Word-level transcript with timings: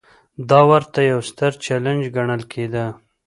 دا 0.49 0.59
ورته 0.71 0.99
یو 1.11 1.19
ستر 1.29 1.51
چلنج 1.65 2.01
ګڼل 2.15 2.41
کېده. 2.51 2.85